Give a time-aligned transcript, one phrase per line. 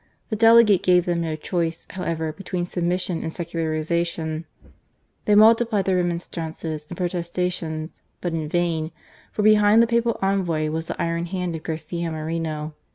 [0.29, 4.45] The delegate gave them no choice, however, between submission and secular ization.
[5.25, 8.89] They multiplied their remonstrances and protestations, but in vain;
[9.31, 12.73] for behind the Papal Envoy was the iron hand of Garcia Moreno.